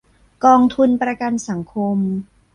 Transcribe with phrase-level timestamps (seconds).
[0.45, 1.97] กองทุนประกันสังคม